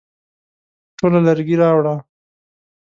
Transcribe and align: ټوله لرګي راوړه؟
ټوله 0.97 1.19
لرګي 1.27 1.55
راوړه؟ 1.61 1.95